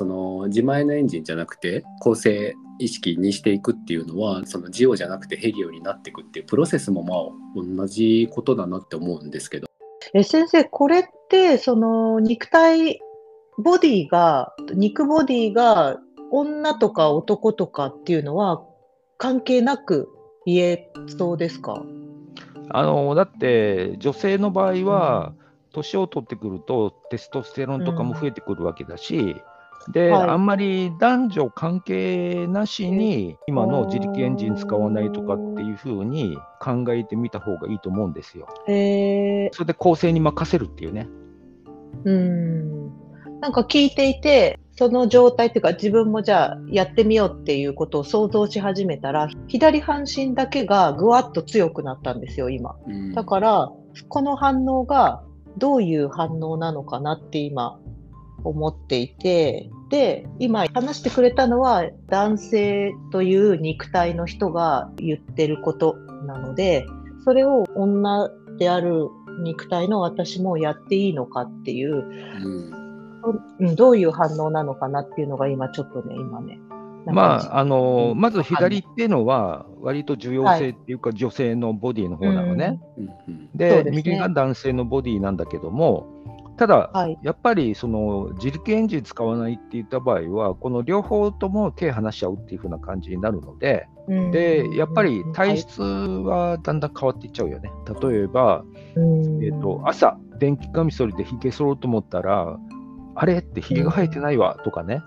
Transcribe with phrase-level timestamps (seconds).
[0.00, 9.66] その自前のエンジンじゃなくて構成意識にしていくっていうのはそのジオじゃなくてヘリオになっていくっていうプロセスもまあ同じことだなって思うんですけど。
[10.14, 12.98] え先生これってその肉体
[13.58, 15.98] ボディが肉ボディが
[16.30, 18.62] 女とか男とかっていうのは
[19.18, 20.08] 関係なく
[20.46, 21.84] 言えそうですか？
[22.70, 25.34] あのだって女性の場合は、
[25.74, 29.42] 年を取ってくるとテストステロンとかも増えてくるわけだし、うん、
[29.88, 38.48] で、はい、あんまり男女関係なしに今の自力エンジン使わないとかっていうふうに考えてみた方がいいと思うんですよ。
[38.66, 41.08] へそれで構成に任せるっていうね。
[42.04, 42.88] うん
[43.40, 52.76] なんか聞いていてその状態っていうか自分もじゃあやってみようっていうことを想像し始めたら左半身だけがぐわっと強くなったんですよ今。
[53.14, 53.72] だから
[54.08, 55.22] この反応が
[55.56, 57.78] どういう反応なのかなって今
[58.44, 65.96] 思っていてで今話してくれたのは男性という肉体の人が言ってること
[66.26, 66.86] なので
[67.24, 69.08] それを女である
[69.42, 72.04] 肉体の私もやっていいのかっていう、
[73.58, 76.58] うん、どういう反応なのかなっていうのが今ちょっとね今ね
[77.06, 82.80] まあ、あのまず左っていうのは、割と重要性っていうか、女性のボディの方なのね。
[83.54, 86.06] で、右が男性のボディなんだけども、
[86.60, 86.90] ただ、
[87.22, 93.88] やっぱりその自力エンジン使わないって言った場合は、この両方とも手離しちゃうっていう風な感じになるので、
[94.30, 97.70] でやっぱり体質はだんだん変わっていっちゃうよね。
[98.02, 98.62] 例えば、
[98.94, 102.58] えーと、朝、電気カミソリでひげ剃ろうと思ったら、
[103.14, 105.00] あれってひげが生えてないわとかね。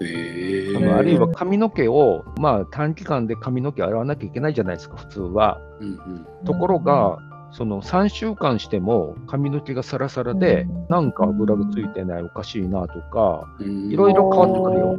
[0.00, 5.60] えあのあるいは髪の毛を、まあ、短期間で髪の毛洗わなきゃいけないじゃないですか、普通は。
[5.80, 7.18] うんうん、ところが、
[7.52, 14.96] その3週間しても髪の毛がサラサラで、なんか油がついてない、おかしいなとか、いろいろ変わってくるよ。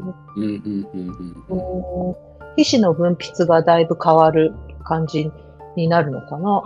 [2.58, 4.54] 皮脂の分泌がだいぶ変わる
[4.84, 5.32] 感じ
[5.76, 6.62] になるのかな。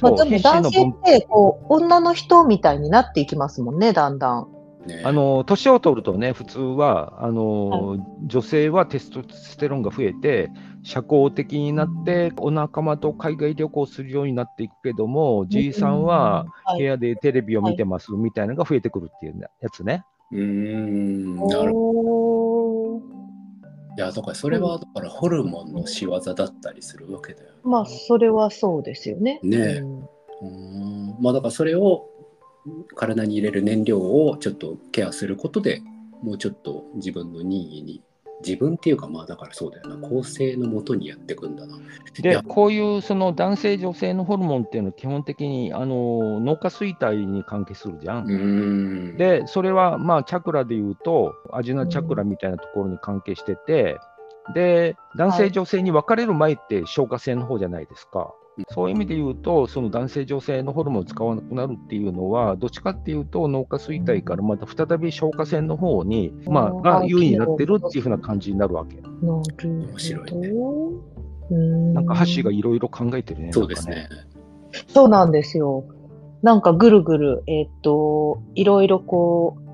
[0.00, 4.48] まあ、でも男性ってこう女の人みたいになっていきますもんね、だんだん。
[4.86, 10.50] ね、あの年を取るとね、普通はあの、はい、女性はテストステロンが増えて、
[10.82, 16.46] 社交的になって、お仲間と海外旅行するようになっていくけども、じいさんは
[16.76, 20.04] 部屋でテレビを見てますみたいなのが増えてくるっていうやつね。
[20.32, 23.14] うん、なるほど。
[23.96, 27.58] いや、だからそれはだからホルモンの仕業だったりするわけだよ、ね。
[27.62, 29.40] まあ、それはそうですよね。
[29.42, 29.82] ねえ。
[30.42, 32.10] うん、まあ、だからそれを
[32.94, 35.82] 体に入れる燃料をちょっとケアすることで
[36.22, 38.02] もうちょっと自分の任意に
[38.44, 41.78] 自分っていうかまあだからそうだよな構成のもとにやっていくんだな。
[42.18, 49.16] でこういうその男性女性のホルモンっていうのは基本的にあの脳下垂体に関係するじゃん。
[49.16, 53.98] でそれはまあチャクラでいうとアジナチャクラみたいなところに関係してて
[54.54, 58.34] で男性女性に分かれる前って消化性の方じゃないですか。
[58.70, 69.02] そういう意味で言うと、その男性、女性のホルモンを使わなくなるっていうのは、どっちかっていうと、脳下垂体からまた再び消化腺の方に、まあ、が優位になってるっていうふうな感じになるわけ。
[69.22, 70.52] 面白いね。
[71.94, 73.52] なんか箸がいろいろ考えてるね。
[73.52, 74.08] そうですね。
[74.88, 75.84] そうなんですよ。
[76.42, 79.64] なんかぐるぐる、えー、っと、いろいろこう、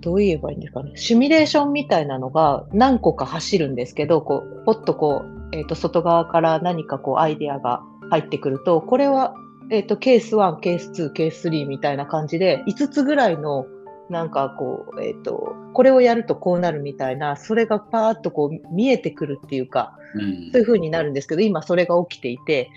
[0.00, 0.92] どう言えばいいんですかね。
[0.94, 9.34] シミュレーションみたいなのが何個か走るんですけど、こう、ポッとこう、えー、っと、外側から何かこう、アイデアが入ってくると、これは、
[9.70, 13.66] えっ、ー、と、ケース1、ケース2、ケース3みたいな感じで、5つぐらいの、
[14.08, 22.70] なんかこう、えっ、ー、と、これをやるとこうなるみたいな、それがパーッとこう見えてくるっていうか、うん、そういう風になるんですけど、今それが起きていて、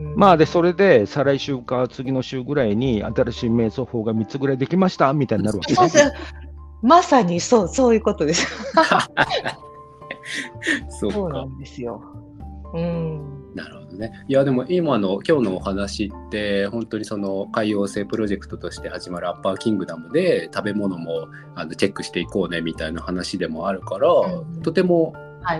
[0.00, 6.12] うん、まあで、それで再来週か次の週ぐらいに新しい瞑想法が3つぐらいできましたみたいになるわけです、
[6.82, 8.46] まさにそう、そういうことです。
[10.88, 12.02] そうそうなんですよ。
[12.74, 13.43] うん。
[13.54, 14.24] なるほどね。
[14.28, 25.14] いやでも今の今日のお話って本当にその海洋性プロジェクトとして始まるアッパーキングダムで食べ物もあのチェックしていこうねみたいな話でもあるから、うん、とても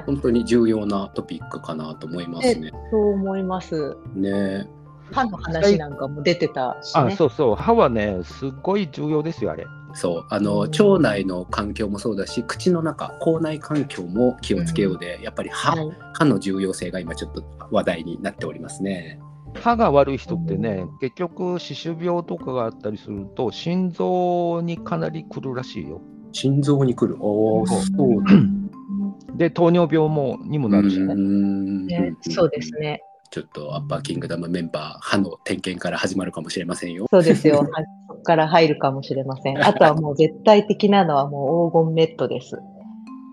[0.07, 2.73] 本当に重要なトピックかなと思いますね。
[2.91, 3.97] そう思います。
[4.15, 4.69] ね。
[5.13, 9.67] 歯の話なんかも出てたし、ね、あそうそう歯はねすごい重要ですよあれ。
[9.95, 19.21] そうあの腸内の環境もそうだし口の中口内環境も気をつけようで、うん、やっぱり歯はい、歯の重要性が今ちょっと話題になっておりますね。
[19.55, 26.01] 歯が悪い人ってね、結局、歯周病とかがあったりすると、心臓にかなり来るらしいよ。
[26.33, 27.21] 心臓に来るああ、
[27.67, 31.15] そうで、糖尿病もにもなるしね。
[31.15, 33.01] ねそうですね。
[33.31, 37.07] ちょっとアッパーキングダムメンバー、歯の点検から始まるかもしれませんよ。
[37.11, 37.69] そうですよ。
[38.25, 39.65] から入るかもしれません。
[39.65, 42.57] あとはもう絶対的なのはもう黄金メットです。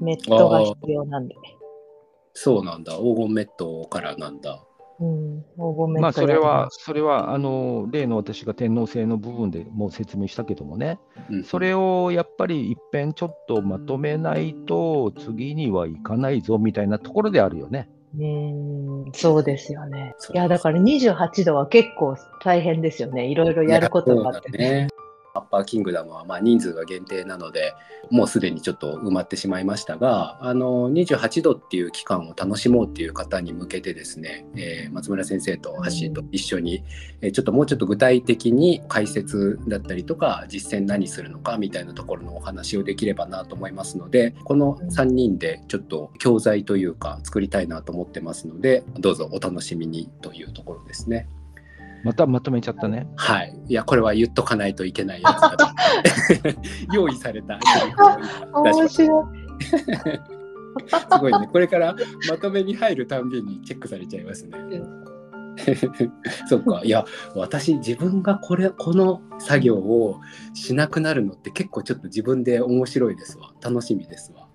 [0.01, 1.35] メットが必要なんで。
[2.33, 2.93] そうなんだ。
[2.93, 4.63] 黄金メットからなんだ。
[4.99, 10.99] うん、黄金メットまあそれは、それはあの例の私が天皇制の部分でもう説明したけどもね、
[11.29, 17.89] うん、それをやっぱりいっぺんちょっとまとめないと次にはいかないぞみたいなところであるよね。
[18.19, 20.15] うんそうですよね。
[20.33, 23.27] いや、だから28度は結構大変ですよね。
[23.27, 24.89] いろいろやることがあってね。
[25.33, 27.73] アッパーキングダムはま人数が限定なので
[28.09, 36.83] もうすでにちょっと埋まってしまいましたがあの28度っていう期間を楽しもうっていう方に向けてですね、えー、松村先生と橋と一緒に、
[37.21, 51.27] えー、ちょっともうちょっと具体的に解説だったりとか実践何するのかみたいなところのお話をできればなと思いますのでこの3人でちょっと教材というか作りたいなと思ってますのでどうぞお楽しみにというところですね。
[52.03, 53.07] またまとめちゃったね。
[53.15, 53.53] はい。
[53.68, 55.75] いや、これは言っとかないといけないやつだ
[56.94, 57.59] 用意された
[58.53, 58.89] 面白い。
[60.88, 61.48] すごいね。
[61.51, 61.95] これから
[62.30, 64.57] まとめに入るたんびにチェックされちゃいますね。
[66.48, 66.81] そっか。
[66.83, 67.06] いや、
[67.36, 70.19] 私、自分がこれ、この作業を
[70.53, 73.53] しなくなるのって結構ちょっと自分で面白いですわ。
[73.62, 74.48] 楽しみですわ。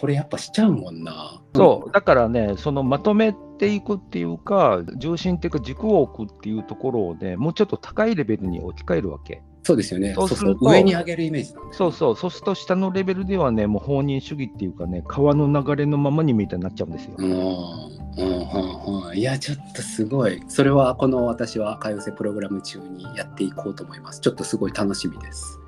[0.00, 1.42] これやっぱしちゃうもんな。
[1.54, 9.42] そう、だからね、そのまとめていくっていうか、重心っていうか軸を置くっていうところをね、もうちょっと高いレベルに置き換えるわけ。
[9.62, 10.14] そうですよね。
[10.14, 17.14] そうすると上に上げるイメージそうそう、そうすると下のレベルではね、もう放任主義っていうかね、川の流れのままにみたいになっちゃうんですよ。
[17.18, 20.42] うん、うん、うん、いや、ちょっとすごい。
[20.48, 24.20] それはこの私は歌寄せプログラム中にやっていこうと思います。
[24.20, 25.59] ちょっとすごい楽しみです。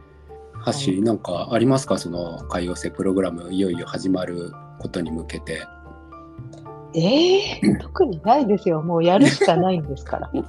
[0.63, 1.99] ハッシー、なんかありますか？
[1.99, 5.67] その海洋性プログラムいよいよ始まることに向けて。
[6.95, 8.81] えー、 特にないですよ。
[8.83, 10.31] もうやるしかないんですから。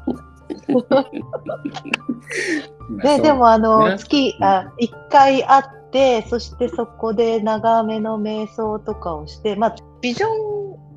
[3.01, 10.29] ででもあの、月あ1回会ってそしてそこで長めの瞑想とかをして、まあ、ビジョン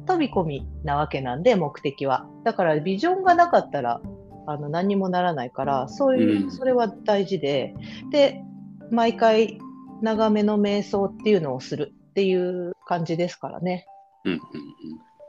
[0.04, 2.26] 飛び込みなわけなんで目的は。
[2.44, 4.02] だからビジョンがなかったら
[4.46, 7.74] あの何にもならないからそういう、それは大事で。
[8.10, 8.42] で
[8.90, 9.58] 毎回
[10.02, 13.86] 長めの瞑想っていうのをするっていう感じですからね。
[14.24, 14.40] うんうんうん。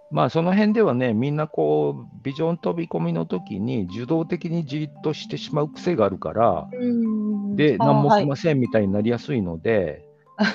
[0.09, 6.69] まあその辺ではね、みんなこう、ビジョン飛び込みの時に受動的にじっとしてしまう癖があるから、
[7.55, 10.05] で、何もしませんみたいになりやすいので、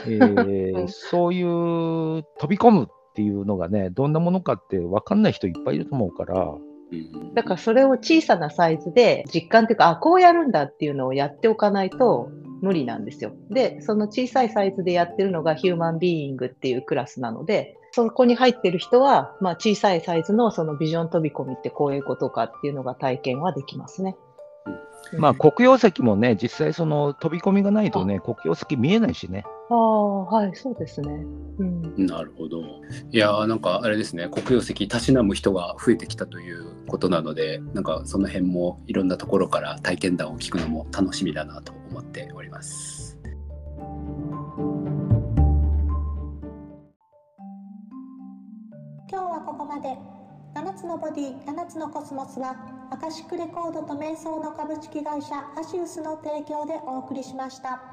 [0.06, 6.55] えー、 そういう飛び込むっていうのがね、どんなものかって分かんない人いっぱいいると思うから、
[7.34, 12.31] だからそれを小さなサイズで実感というか、あ、こうやるんだっていうのをやっておかないと、
[12.62, 13.32] 無理なんですよ。
[13.50, 24.16] で、その小さいサイズでやってるのがヒューマンビーイングっていうクラスなので、そこに入ってる人は、まあ、小さいサイズのそのビジョン飛び込みってこういうことかっていうのが体験はできますね。
[25.18, 29.44] まあ、黒曜石もね、実際その飛び込みがないとね、黒曜石見えないしね。
[29.68, 31.12] ああ、はい、そうですね。
[31.58, 32.62] うん、なるほど。
[33.10, 43.18] いやなんかあれですね、黒曜石たしなむ人が増えてきたということなので、なんかその辺もいろんなところから体験談を聞くのも楽しみだなと思っております。
[49.10, 49.96] 今日はここまで。
[50.54, 52.54] 7つのボディ、7つのコスモスは、
[52.90, 57.91] アカシックレコードと瞑想の株式会社アシウスの提供でお送りしました。